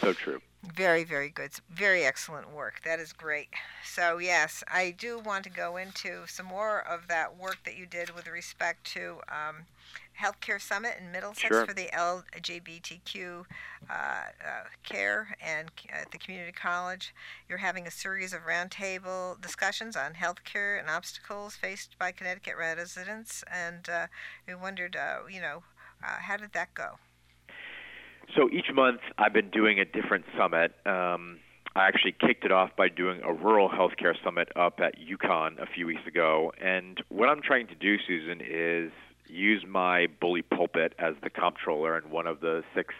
[0.00, 0.40] So true.
[0.74, 1.52] Very, very good.
[1.70, 2.82] Very excellent work.
[2.84, 3.48] That is great.
[3.84, 7.86] So, yes, I do want to go into some more of that work that you
[7.86, 9.66] did with respect to um,
[10.20, 11.66] Healthcare Summit in Middlesex sure.
[11.66, 13.44] for the LGBTQ
[13.88, 14.24] uh, uh,
[14.82, 17.14] care and at the community college.
[17.48, 23.44] You're having a series of roundtable discussions on healthcare and obstacles faced by Connecticut residents,
[23.52, 24.06] and uh,
[24.46, 25.62] we wondered, uh, you know,
[26.02, 26.98] uh, how did that go?
[28.34, 30.72] So each month I've been doing a different summit.
[30.84, 31.38] Um,
[31.74, 35.66] I actually kicked it off by doing a rural healthcare summit up at UConn a
[35.66, 36.52] few weeks ago.
[36.60, 38.90] And what I'm trying to do, Susan, is
[39.28, 42.94] use my bully pulpit as the comptroller and one of the six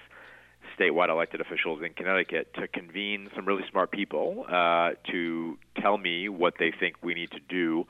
[0.78, 6.28] statewide elected officials in Connecticut to convene some really smart people uh, to tell me
[6.28, 7.86] what they think we need to do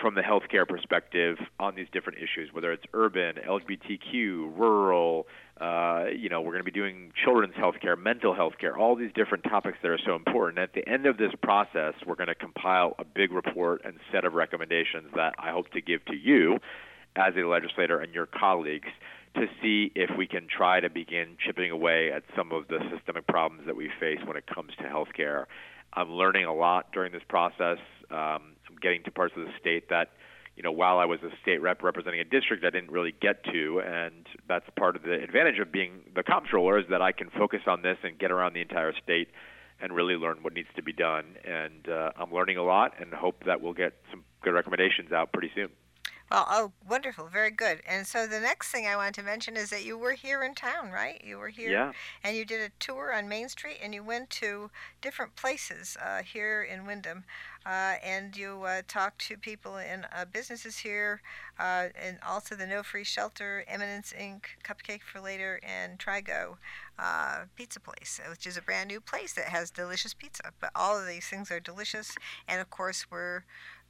[0.00, 5.26] from the healthcare perspective on these different issues, whether it's urban, LGBTQ, rural.
[5.60, 9.44] Uh, you know, we're going to be doing children's healthcare, mental healthcare, all these different
[9.44, 10.58] topics that are so important.
[10.58, 14.24] At the end of this process, we're going to compile a big report and set
[14.24, 16.58] of recommendations that I hope to give to you
[17.14, 18.88] as a legislator and your colleagues
[19.34, 23.26] to see if we can try to begin chipping away at some of the systemic
[23.26, 25.46] problems that we face when it comes to healthcare.
[25.94, 27.78] I'm learning a lot during this process.
[28.10, 28.51] Um,
[28.82, 30.10] getting to parts of the state that,
[30.56, 33.44] you know, while I was a state rep representing a district, I didn't really get
[33.44, 37.30] to, and that's part of the advantage of being the comptroller is that I can
[37.30, 39.28] focus on this and get around the entire state
[39.80, 41.24] and really learn what needs to be done.
[41.44, 45.32] And uh, I'm learning a lot, and hope that we'll get some good recommendations out
[45.32, 45.70] pretty soon.
[46.32, 47.82] Well, oh, wonderful, very good.
[47.86, 50.54] And so the next thing I want to mention is that you were here in
[50.54, 51.20] town, right?
[51.22, 51.92] You were here, yeah.
[52.24, 54.70] and you did a tour on Main Street, and you went to
[55.02, 57.24] different places uh, here in Windham,
[57.66, 61.20] uh, and you uh, talked to people in uh, businesses here,
[61.60, 66.56] uh, and also the No Freeze Shelter, Eminence Inc., Cupcake for Later, and Trigo
[66.98, 70.44] uh, Pizza Place, which is a brand new place that has delicious pizza.
[70.60, 72.16] But all of these things are delicious,
[72.48, 73.42] and of course we're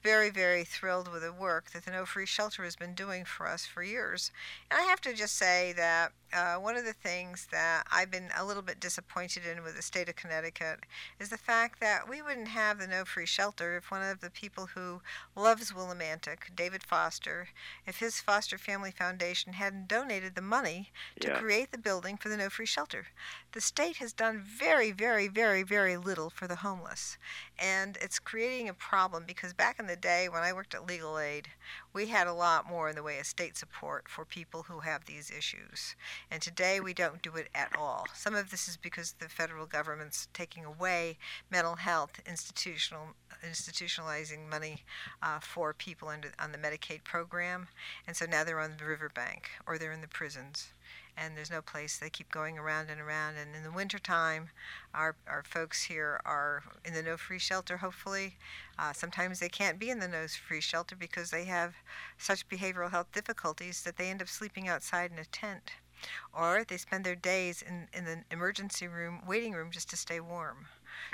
[0.02, 3.46] very, very thrilled with the work that the No Freeze Shelter has been doing for
[3.46, 4.30] us for years.
[4.70, 8.30] And I have to just say that uh, one of the things that I've been
[8.36, 10.80] a little bit disappointed in with the state of Connecticut
[11.20, 14.30] is the fact that we wouldn't have the No Freeze Shelter if one of the
[14.30, 15.02] people who
[15.36, 17.48] loves Willimantic, David Foster,
[17.86, 21.38] if his Foster Family Foundation hadn't donated the money to yeah.
[21.38, 23.06] create the building for the No Freeze Shelter.
[23.52, 27.18] The state has done very, very, very, very little for the homeless.
[27.58, 31.18] And it's creating a problem because back in the day when I worked at Legal
[31.18, 31.48] Aid,
[31.92, 35.04] we had a lot more in the way of state support for people who have
[35.04, 35.94] these issues.
[36.30, 38.06] And today we don't do it at all.
[38.14, 41.18] Some of this is because the federal government's taking away
[41.50, 44.84] mental health institutional institutionalizing money
[45.22, 47.66] uh, for people under, on the Medicaid program,
[48.06, 50.68] and so now they're on the riverbank or they're in the prisons.
[51.16, 51.98] And there's no place.
[51.98, 53.36] They keep going around and around.
[53.36, 54.48] And in the wintertime,
[54.94, 58.36] our, our folks here are in the No Freeze Shelter, hopefully.
[58.78, 61.74] Uh, sometimes they can't be in the No Freeze Shelter because they have
[62.18, 65.72] such behavioral health difficulties that they end up sleeping outside in a tent.
[66.32, 70.18] Or they spend their days in, in the emergency room, waiting room, just to stay
[70.18, 70.66] warm.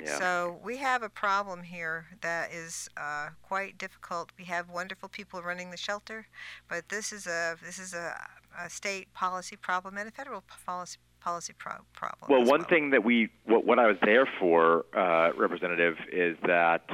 [0.02, 0.18] Yeah.
[0.18, 4.32] So we have a problem here that is uh, quite difficult.
[4.38, 6.26] We have wonderful people running the shelter,
[6.68, 8.14] but this is a this is a,
[8.58, 12.30] a state policy problem and a federal policy policy pro- problem.
[12.30, 12.68] Well, one well.
[12.68, 16.86] thing that we, what, what I was there for, uh, Representative, is that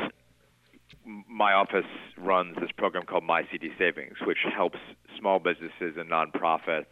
[1.28, 1.84] my office
[2.16, 4.78] runs this program called MyCTSavings, which helps
[5.18, 6.86] small businesses and nonprofits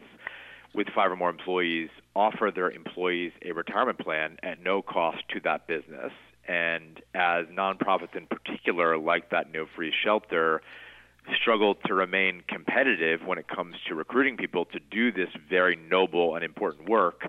[0.75, 5.41] with five or more employees offer their employees a retirement plan at no cost to
[5.41, 6.13] that business.
[6.49, 10.61] And as nonprofits in particular, like that No Freeze Shelter,
[11.41, 16.35] struggle to remain competitive when it comes to recruiting people to do this very noble
[16.35, 17.29] and important work,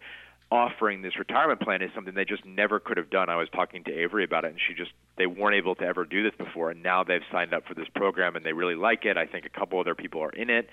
[0.52, 3.30] offering this retirement plan is something they just never could have done.
[3.30, 6.06] I was talking to Avery about it, and she just they weren't able to ever
[6.06, 9.06] do this before, and now they've signed up for this program and they really like
[9.06, 9.18] it.
[9.18, 10.70] I think a couple other people are in it,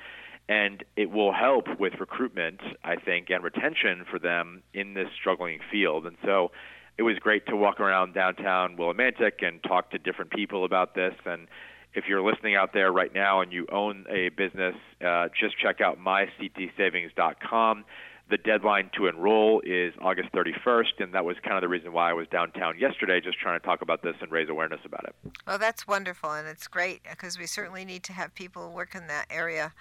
[0.48, 5.60] and it will help with recruitment, I think, and retention for them in this struggling
[5.70, 6.06] field.
[6.06, 6.50] And so
[6.98, 11.14] it was great to walk around downtown Willimantic and talk to different people about this
[11.24, 11.46] and
[11.92, 15.80] if you're listening out there right now and you own a business, uh, just check
[15.80, 17.84] out myctsavings.com.
[18.30, 22.10] The deadline to enroll is August 31st, and that was kind of the reason why
[22.10, 25.32] I was downtown yesterday, just trying to talk about this and raise awareness about it.
[25.48, 29.08] Well, that's wonderful, and it's great because we certainly need to have people work in
[29.08, 29.72] that area.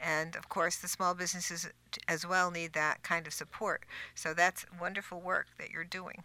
[0.00, 1.68] And of course, the small businesses
[2.08, 3.84] as well need that kind of support.
[4.14, 6.22] So that's wonderful work that you're doing.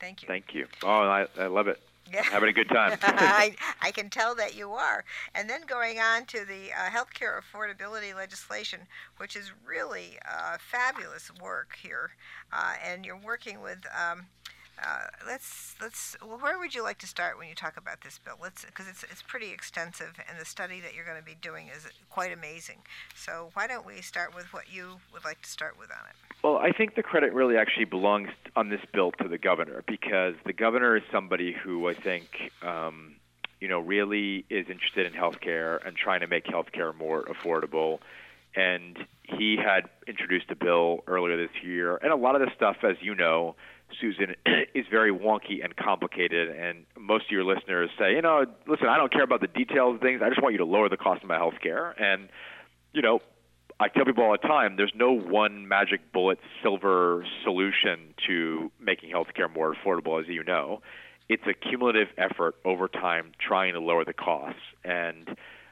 [0.00, 0.26] Thank you.
[0.26, 0.66] Thank you.
[0.82, 1.80] Oh, I, I love it.
[2.12, 2.22] Yeah.
[2.30, 2.98] Having a good time.
[3.02, 5.04] I, I can tell that you are.
[5.34, 8.80] And then going on to the uh, healthcare affordability legislation,
[9.16, 12.10] which is really uh, fabulous work here.
[12.52, 13.78] Uh, and you're working with.
[13.98, 14.26] Um,
[14.82, 16.16] uh, let's let's.
[16.26, 18.34] Well, where would you like to start when you talk about this bill?
[18.42, 21.68] Let's because it's it's pretty extensive, and the study that you're going to be doing
[21.68, 22.78] is quite amazing.
[23.14, 26.31] So why don't we start with what you would like to start with on it?
[26.42, 30.34] Well, I think the credit really actually belongs on this bill to the governor because
[30.44, 33.14] the governor is somebody who I think, um,
[33.60, 38.00] you know, really is interested in healthcare and trying to make healthcare more affordable.
[38.56, 42.78] And he had introduced a bill earlier this year, and a lot of this stuff,
[42.82, 43.54] as you know,
[44.00, 44.34] Susan,
[44.74, 46.48] is very wonky and complicated.
[46.50, 49.94] And most of your listeners say, you know, listen, I don't care about the details
[49.94, 50.20] of things.
[50.22, 51.94] I just want you to lower the cost of my healthcare.
[52.02, 52.28] And
[52.92, 53.20] you know,
[53.82, 59.10] I tell people all the time, there's no one magic bullet silver solution to making
[59.10, 60.82] healthcare more affordable, as you know.
[61.28, 64.60] It's a cumulative effort over time trying to lower the costs.
[64.84, 65.30] And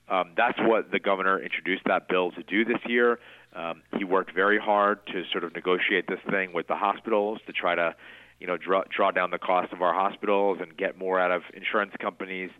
[0.08, 3.20] um, that's what the governor introduced that bill to do this year.
[3.54, 7.52] Um, he worked very hard to sort of negotiate this thing with the hospitals to
[7.52, 7.94] try to,
[8.40, 11.42] you know, draw, draw down the cost of our hospitals and get more out of
[11.54, 12.50] insurance companies.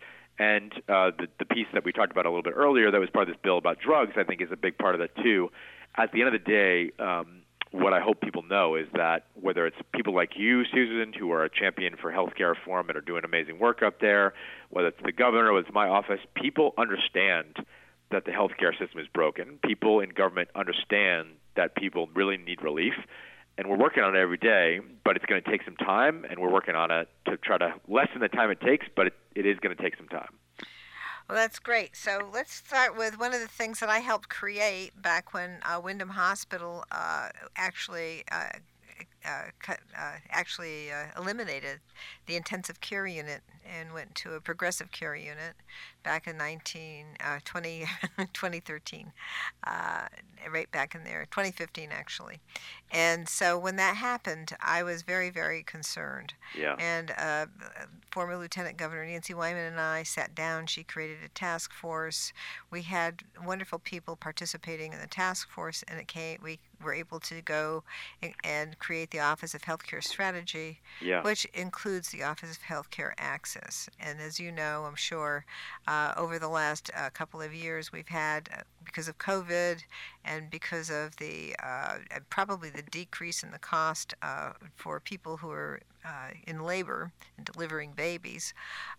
[0.40, 3.10] And uh, the, the piece that we talked about a little bit earlier that was
[3.10, 5.50] part of this bill about drugs, I think, is a big part of that too.
[5.96, 9.66] At the end of the day, um, what I hope people know is that whether
[9.66, 13.22] it's people like you, Susan, who are a champion for healthcare reform and are doing
[13.22, 14.32] amazing work up there,
[14.70, 17.56] whether it's the governor, whether it's my office, people understand
[18.10, 19.58] that the healthcare system is broken.
[19.62, 22.94] People in government understand that people really need relief
[23.60, 26.38] and we're working on it every day, but it's going to take some time, and
[26.38, 29.44] we're working on it to try to lessen the time it takes, but it, it
[29.44, 30.30] is going to take some time.
[31.28, 31.94] Well, that's great.
[31.94, 35.78] So let's start with one of the things that I helped create back when uh,
[35.78, 38.24] Windham Hospital uh, actually.
[38.32, 38.48] Uh,
[39.58, 41.80] cut, uh, actually uh, eliminated
[42.26, 45.54] the intensive care unit and went to a progressive care unit
[46.02, 47.86] back in 19, uh, 20,
[48.32, 49.12] 2013,
[49.64, 50.06] uh,
[50.50, 52.40] right back in there, 2015 actually.
[52.90, 56.34] And so when that happened, I was very, very concerned.
[56.58, 56.74] Yeah.
[56.78, 57.46] And uh,
[58.10, 60.66] former Lieutenant Governor Nancy Wyman and I sat down.
[60.66, 62.32] She created a task force.
[62.70, 66.38] We had wonderful people participating in the task force, and it came.
[66.42, 67.84] We were able to go
[68.22, 71.22] and, and create the Office of Healthcare Strategy, Yeah.
[71.22, 73.88] which includes the Office of Healthcare Access.
[73.98, 75.44] And as you know, I'm sure,
[75.86, 79.84] uh, over the last uh, couple of years, we've had, uh, because of COVID
[80.24, 81.98] and because of the uh,
[82.28, 87.46] probably the decrease in the cost uh, for people who are uh, in labor and
[87.46, 88.52] delivering babies,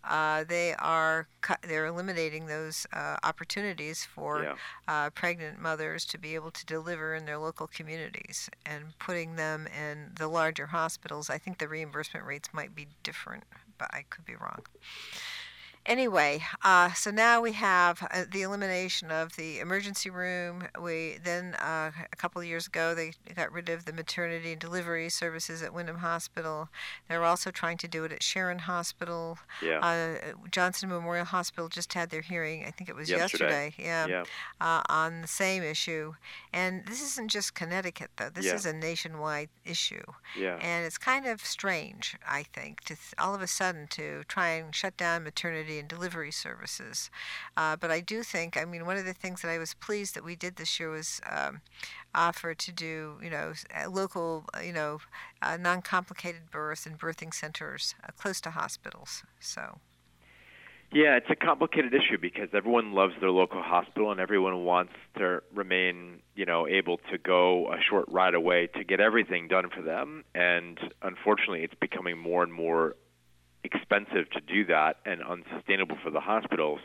[0.03, 4.55] uh, they are cu- they're eliminating those uh, opportunities for Yeah.
[4.87, 9.67] uh, pregnant mothers to be able to deliver in their local communities and putting them
[9.67, 11.29] in the larger hospitals.
[11.29, 13.43] I think the reimbursement rates might be different,
[13.77, 14.61] but I could be wrong.
[15.85, 20.63] Anyway, uh, so now we have uh, the elimination of the emergency room.
[20.81, 24.61] We then uh, a couple of years ago they got rid of the maternity and
[24.61, 26.69] delivery services at Windham Hospital.
[27.09, 29.37] They're also trying to do it at Sharon Hospital.
[29.61, 29.79] Yeah.
[29.79, 32.65] Uh, Johnson Memorial Hospital just had their hearing.
[32.65, 33.73] I think it was yesterday.
[33.77, 34.23] yeah, Yeah.
[34.59, 36.13] Uh, on the same issue.
[36.53, 38.29] And this isn't just Connecticut though.
[38.29, 38.55] This Yeah.
[38.55, 40.03] is a nationwide issue.
[40.37, 40.57] Yeah.
[40.61, 44.49] And it's kind of strange, I think, to th- all of a sudden to try
[44.49, 47.09] and shut down maternity and delivery services.
[47.57, 50.15] Uh, but I do think, I mean, one of the things that I was pleased
[50.15, 51.61] that we did this year was um,
[52.13, 54.99] offer to do, you know, uh, local, uh, you know,
[55.41, 59.23] uh, non-complicated births and birthing centers uh, close to hospitals.
[59.39, 59.79] So.
[60.93, 65.41] Yeah, it's a complicated issue because everyone loves their local hospital and everyone wants to
[65.55, 69.81] remain, you know, able to go a short ride away to get everything done for
[69.81, 70.25] them.
[70.35, 72.97] And unfortunately, it's becoming more and more
[73.63, 76.79] expensive to do that and unsustainable for the hospitals.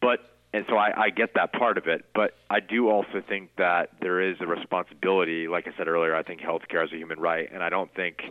[0.00, 0.20] But
[0.52, 3.90] and so I, I get that part of it, but I do also think that
[4.00, 5.48] there is a responsibility.
[5.48, 8.22] Like I said earlier, I think healthcare is a human right, and I don't think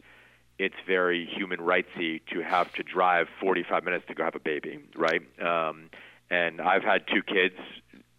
[0.58, 4.80] it's very human rightsy to have to drive 45 minutes to go have a baby,
[4.96, 5.22] right?
[5.40, 5.90] Um,
[6.30, 7.56] and I've had two kids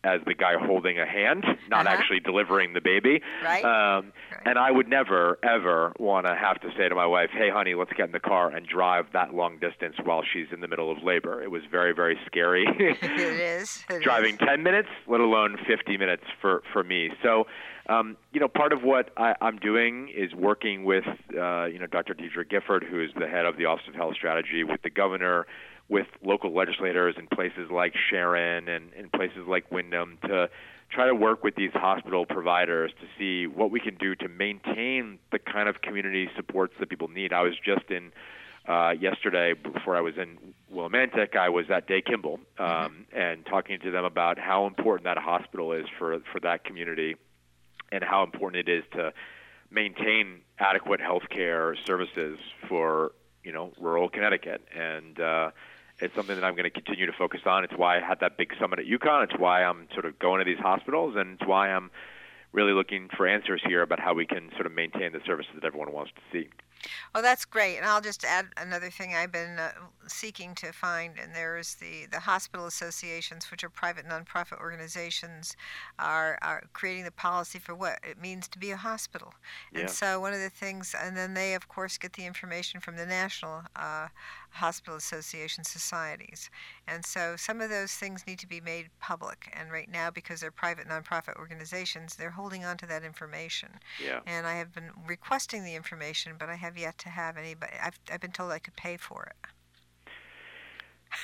[0.07, 1.97] as the guy holding a hand, not Uh-huh.
[1.97, 3.21] actually delivering the baby.
[3.45, 3.65] Right.
[3.65, 4.43] Um, Right.
[4.47, 7.75] And I would never, ever want to have to say to my wife, "Hey, honey,
[7.75, 10.91] let's get in the car and drive that long distance while she's in the middle
[10.91, 12.65] of labor." It was very, very scary.
[12.79, 13.85] it is.
[13.91, 14.03] it is.
[14.03, 17.11] driving 10 minutes, let alone 50 minutes for, for me.
[17.23, 17.47] So,
[17.89, 21.05] um, you know, part of what I, I'm doing is working with,
[21.37, 22.15] uh, you know, Dr.
[22.15, 25.47] Deidre Gifford, who is the head of the Office of Health Strategy, with the governor,
[25.89, 30.51] with local legislators in places like Sharon and in places like Windham to
[30.91, 35.19] try to work with these hospital providers to see what we can do to maintain
[35.33, 37.33] the kind of community supports that people need.
[37.33, 38.13] I was just in
[38.69, 40.39] uh, yesterday before I was in
[40.73, 45.19] Willimantic, I was at Day Kimball um, and talking to them about how important that
[45.19, 47.17] hospital is for for that community
[47.93, 49.13] and how important it is to
[49.71, 53.13] maintain adequate health care services for
[53.45, 55.51] you know rural Connecticut and uh,
[56.01, 57.65] it's something that I'm going to continue to focus on.
[57.65, 59.25] It's why I had that big summit at UConn.
[59.25, 61.91] It's why I'm sort of going to these hospitals, and it's why I'm
[62.53, 65.65] really looking for answers here about how we can sort of maintain the services that
[65.65, 66.49] everyone wants to see.
[67.15, 67.77] Oh, that's great.
[67.77, 69.73] And I'll just add another thing I've been uh,
[70.07, 75.57] seeking to find, and there's the, the hospital associations, which are private nonprofit organizations,
[75.99, 79.35] are, are creating the policy for what it means to be a hospital.
[79.73, 79.81] Yeah.
[79.81, 82.97] And so one of the things, and then they, of course, get the information from
[82.97, 84.09] the National uh,
[84.57, 86.51] Hospital Association societies.
[86.87, 89.51] And so some of those things need to be made public.
[89.53, 93.71] And right now, because they're private nonprofit organizations, they're holding on to that information
[94.03, 94.21] Yeah.
[94.27, 97.55] and I have been requesting the information, but I have yet to have any.
[97.55, 99.37] But I've I've been told I could pay for it.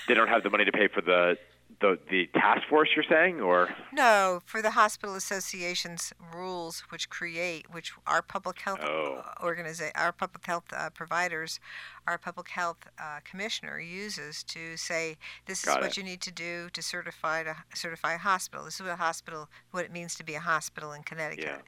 [0.09, 1.37] They don't have the money to pay for the
[1.81, 2.91] the the task force.
[2.95, 8.81] You're saying, or No, for the hospital association's rules, which create, which our public health
[8.83, 9.23] Oh.
[9.41, 11.61] organiza- our public health uh, providers,
[12.07, 15.97] our public health uh, commissioner uses to say this is Got what it.
[15.97, 18.65] you need to do to certify to certify a hospital.
[18.65, 21.59] This is what a hospital, what it means to be a hospital in Connecticut, Yeah.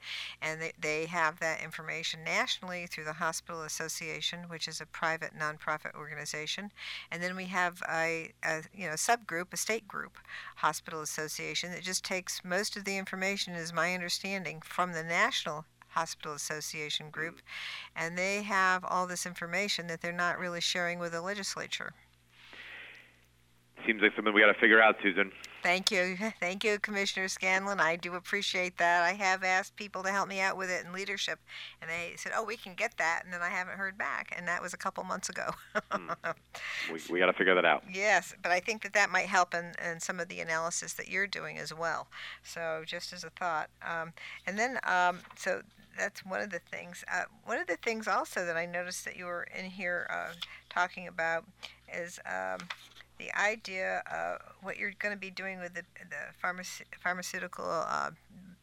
[0.42, 5.32] and they, they have that information nationally through the Hospital Association, which is a private
[5.38, 6.72] nonprofit organization,
[7.10, 10.18] and then we have a, a you know subgroup, a state group,
[10.56, 15.64] Hospital Association that just takes most of the information, is my understanding, from the National
[15.94, 17.40] Hospital Association group,
[17.94, 21.92] and they have all this information that they're not really sharing with the legislature.
[23.86, 25.30] seems like something we got to figure out, Susan.
[25.64, 26.16] Thank you.
[26.40, 27.80] Thank you, Commissioner Scanlon.
[27.80, 29.02] I do appreciate that.
[29.02, 31.38] I have asked people to help me out with it in leadership,
[31.80, 34.46] and they said, oh, we can get that, and then I haven't heard back, and
[34.46, 35.50] that was a couple months ago.
[36.92, 37.82] We we got to figure that out.
[37.90, 41.08] Yes, but I think that that might help in, in some of the analysis that
[41.08, 42.08] you're doing as well.
[42.42, 44.12] So just as a thought, um,
[44.46, 45.62] and then um, so
[45.98, 47.04] that's one of the things.
[47.12, 50.32] Uh, one of the things also that I noticed that you were in here uh,
[50.70, 51.44] talking about
[51.92, 52.66] is um,
[53.18, 58.10] the idea of what you're going to be doing with the, the pharmace- pharmaceutical uh,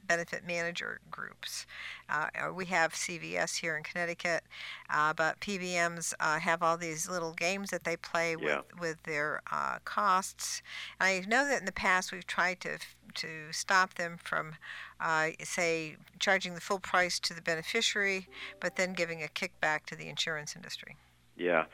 [0.07, 1.65] benefit manager groups.
[2.09, 4.43] Uh, we have CVS here in Connecticut,
[4.89, 8.61] uh, but PBMs uh, have all these little games that they play with, Yeah.
[8.79, 10.61] with their uh, costs.
[10.99, 12.77] And I know that in the past we've tried to
[13.15, 14.53] to stop them from,
[15.01, 18.27] uh, say, charging the full price to the beneficiary,
[18.61, 20.95] but then giving a kickback to the insurance industry.
[21.35, 21.65] Yeah.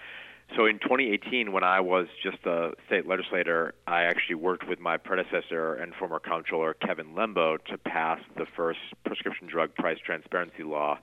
[0.55, 4.97] So in 2018, when I was just a state legislator, I actually worked with my
[4.97, 10.99] predecessor and former comptroller Kevin Lembo to pass the first prescription drug price transparency law.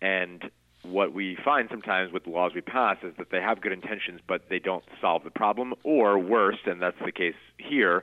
[0.00, 0.50] And
[0.82, 4.20] what we find sometimes with the laws we pass is that they have good intentions,
[4.26, 8.02] but they don't solve the problem, or worse, and that's the case here,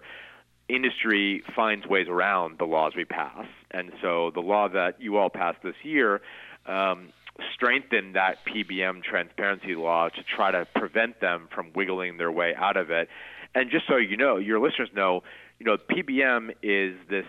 [0.69, 3.45] industry finds ways around the laws we pass.
[3.71, 6.21] And so the law that you all passed this year
[6.65, 7.09] um,
[7.53, 12.77] strengthened that PBM transparency law to try to prevent them from wiggling their way out
[12.77, 13.07] of it.
[13.55, 15.23] And just so you know, your listeners know,
[15.59, 17.25] you know, PBM is this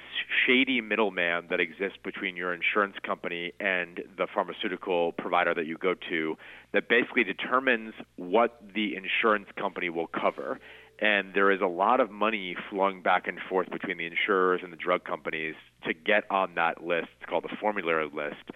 [0.47, 5.95] shady middleman that exists between your insurance company and the pharmaceutical provider that you go
[6.11, 6.37] to
[6.73, 10.61] that basically determines what the insurance company will cover
[11.01, 14.73] and there is a lot of money flung back and forth between the insurers and
[14.73, 15.55] the drug companies
[15.85, 17.09] to get on that list.
[17.21, 18.51] It's called the formulary list.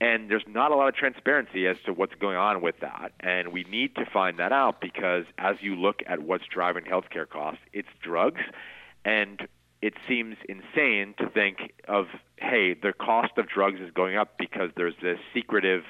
[0.00, 3.12] And there's not a lot of transparency as to what's going on with that.
[3.20, 7.28] And we need to find that out because as you look at what's driving healthcare
[7.28, 8.40] costs, it's drugs.
[9.04, 9.46] And
[9.82, 14.70] it seems insane to think of, hey, the cost of drugs is going up because
[14.76, 15.82] there's this secretive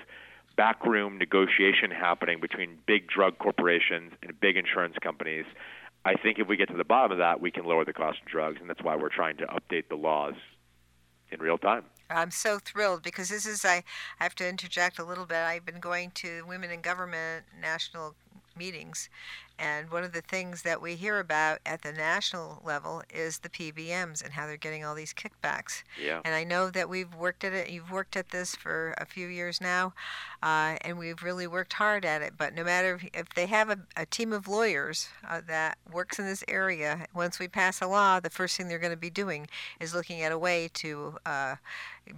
[0.56, 5.46] backroom negotiation happening between big drug corporations and big insurance companies
[6.04, 8.20] I think if we get to the bottom of that, we can lower the cost
[8.22, 10.34] of drugs, and that's why we're trying to update the laws
[11.30, 11.84] in real time.
[12.10, 13.84] I'm so thrilled because this is I,
[14.18, 15.38] I have to interject a little bit.
[15.38, 18.14] I've been going to Women in Government national
[18.56, 19.08] meetings.
[19.60, 23.50] And one of the things that we hear about at the national level is the
[23.50, 25.82] PBMs and how they're getting all these kickbacks.
[26.02, 26.22] Yeah.
[26.24, 27.68] And I know that we've worked at it.
[27.68, 29.92] You've worked at this for a few years now,
[30.42, 32.34] uh, and we've really worked hard at it.
[32.38, 36.24] But no matter if they have a, a team of lawyers uh, that works in
[36.24, 39.46] this area, once we pass a law, the first thing they're going to be doing
[39.78, 41.56] is looking at a way to uh,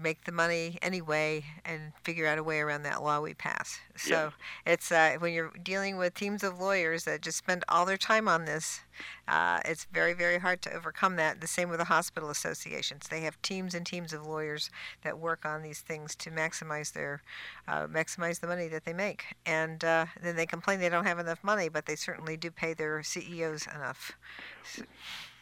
[0.01, 3.81] make the money anyway and figure out a way around that law we pass.
[3.97, 4.33] So
[4.67, 8.29] it's uh, when you're dealing with teams of lawyers that just spend all their time
[8.29, 8.81] on this,
[9.27, 11.41] uh, it's very, very hard to overcome that.
[11.41, 13.09] The same with the hospital associations.
[13.09, 14.71] They have teams and teams of lawyers
[15.03, 17.23] that work on these things to maximize their
[17.69, 19.25] uh, maximize the money that they make.
[19.47, 22.75] And uh, then they complain they don't have enough money, but they certainly do pay
[22.75, 24.13] their CEOs enough.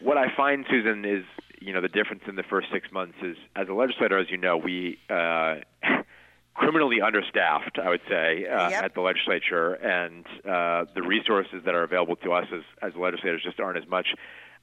[0.00, 1.24] What I find, Susan, is
[1.60, 4.36] you know the difference in the first six months is as a legislator, as you
[4.36, 5.56] know, we uh,
[6.60, 8.84] criminally understaffed, I would say, uh, yep.
[8.84, 13.42] at the legislature, and uh, the resources that are available to us as as legislators
[13.42, 14.08] just aren't as much.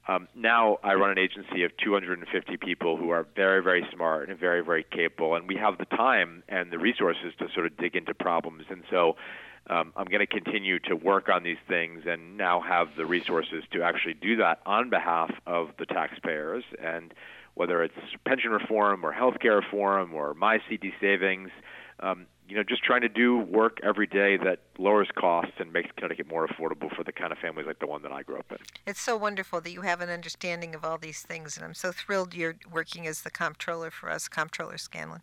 [0.06, 4.38] Um, now I run an agency of 250 people who are very, very smart and
[4.38, 7.96] very, very capable, and we have the time and the resources to sort of dig
[7.96, 8.64] into problems.
[8.70, 9.16] And so
[9.68, 13.64] um, I'm going to continue to work on these things and now have the resources
[13.72, 16.64] to actually do that on behalf of the taxpayers.
[16.82, 17.12] And
[17.54, 21.50] whether it's pension reform or healthcare reform or MyCTSavings,
[22.00, 25.90] um, you know, just trying to do work every day that lowers costs and makes
[25.96, 28.50] Connecticut more affordable for the kind of families like the one that I grew up
[28.50, 28.58] in.
[28.86, 31.90] It's so wonderful that you have an understanding of all these things, and I'm so
[31.90, 35.20] thrilled you're working as the comptroller for us, Comptroller Scanlon.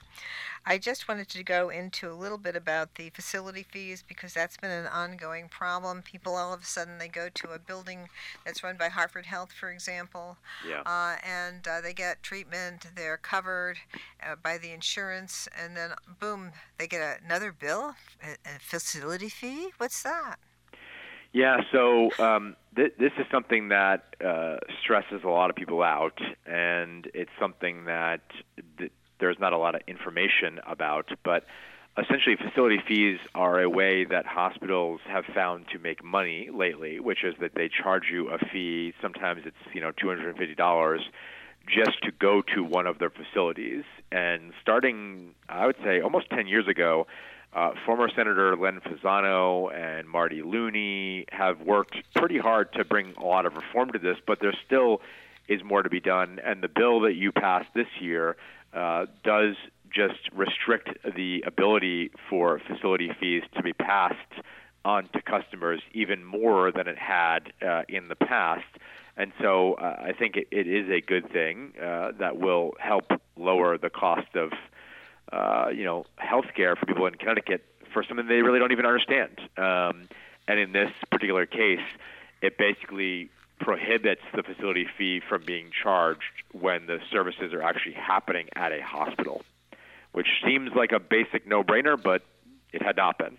[0.66, 4.58] I just wanted to go into a little bit about the facility fees because that's
[4.58, 6.02] been an ongoing problem.
[6.02, 8.10] People all of a sudden they go to a building
[8.44, 10.38] that's run by Hartford Health, for example,
[10.68, 10.82] yeah.
[10.86, 12.88] uh, and uh, they get treatment.
[12.96, 13.78] They're covered
[14.26, 19.45] uh, by the insurance, and then boom, they get another bill, a, a facility fee.
[19.78, 20.38] What's that?
[21.34, 26.18] Yeah, so um, th- this is something that uh, stresses a lot of people out,
[26.46, 28.22] and it's something that
[28.78, 31.10] th- there's not a lot of information about.
[31.26, 31.44] But
[31.98, 37.26] essentially, facility fees are a way that hospitals have found to make money lately, which
[37.26, 38.94] is that they charge you a fee.
[39.02, 41.02] Sometimes it's you know two hundred and fifty dollars
[41.68, 43.84] just to go to one of their facilities.
[44.12, 47.08] And starting, I would say, almost 10 years ago,
[47.56, 53.24] uh, former Senator Len Fasano and Marty Looney have worked pretty hard to bring a
[53.24, 55.02] lot of reform to this, but there still
[55.48, 56.40] is more to be done.
[56.44, 58.36] And the bill that you passed this year
[58.74, 59.56] uh, does
[59.90, 64.18] just restrict the ability for facility fees to be passed
[64.84, 68.66] on to customers even more than it had uh, in the past.
[69.18, 73.06] And so uh, I think it, it is a good thing uh, that will help
[73.38, 74.52] lower the cost of,
[75.32, 77.64] uh, you know, health care for people in Connecticut
[77.94, 79.40] for something they really don't even understand.
[79.58, 80.08] Um,
[80.48, 81.80] and in this particular case,
[82.42, 88.50] it basically prohibits the facility fee from being charged when the services are actually happening
[88.56, 89.44] at a hospital,
[90.12, 92.22] which seems like a basic no-brainer, but
[92.74, 93.38] it had not been.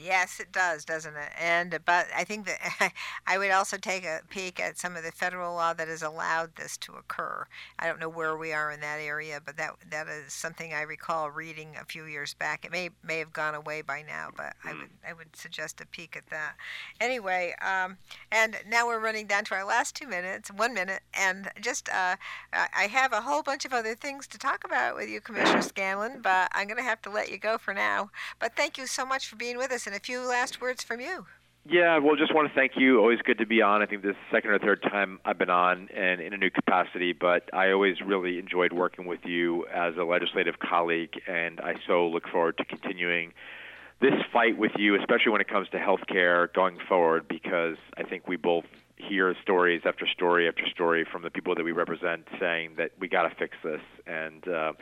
[0.00, 1.30] Yes, it does, doesn't it?
[1.38, 2.92] And but I think that
[3.26, 6.56] I would also take a peek at some of the federal law that has allowed
[6.56, 7.46] this to occur.
[7.78, 10.82] I don't know where we are in that area, but that that is something I
[10.82, 12.64] recall reading a few years back.
[12.64, 15.86] It may may have gone away by now, but I would I would suggest a
[15.86, 16.54] peek at that.
[17.00, 17.98] Anyway, um,
[18.30, 22.16] and now we're running down to our last two minutes, one minute, and just uh,
[22.52, 26.20] I have a whole bunch of other things to talk about with you, Commissioner Scanlon,
[26.22, 28.10] but I'm going to have to let you go for now.
[28.38, 31.00] But thank you so much for being with us, and a few last words from
[31.00, 31.24] you.
[31.66, 32.98] Yeah, well, just want to thank you.
[32.98, 33.82] Always good to be on.
[33.82, 36.36] I think this is the second or third time I've been on and in a
[36.36, 41.58] new capacity, but I always really enjoyed working with you as a legislative colleague, and
[41.60, 43.32] I so look forward to continuing
[44.00, 48.02] this fight with you, especially when it comes to health care going forward, because I
[48.02, 48.66] think we both
[48.96, 53.08] hear stories after story after story from the people that we represent saying that we
[53.08, 53.80] got to fix this.
[54.06, 54.72] And uh,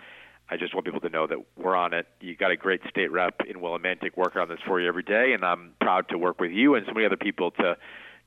[0.48, 2.06] I just want people to know that we're on it.
[2.20, 5.32] You got a great state rep in Willimantic working on this for you every day,
[5.32, 7.76] and I'm proud to work with you and so many other people to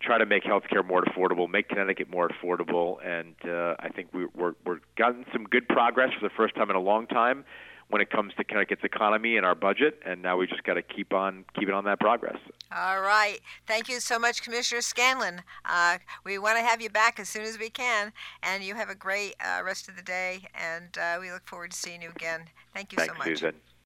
[0.01, 4.25] try to make healthcare more affordable, make Connecticut more affordable, and uh, I think we,
[4.35, 7.45] we're we're gotten some good progress for the first time in a long time
[7.89, 10.81] when it comes to Connecticut's economy and our budget, and now we just got to
[10.81, 12.37] keep on keeping on that progress.
[12.75, 13.39] All right.
[13.67, 15.41] Thank you so much, Commissioner Scanlon.
[15.65, 18.13] Uh, we want to have you back as soon as we can,
[18.43, 21.71] and you have a great uh, rest of the day, and uh, we look forward
[21.71, 22.41] to seeing you again.
[22.73, 23.27] Thank you Thanks, so much.
[23.27, 23.53] Susan.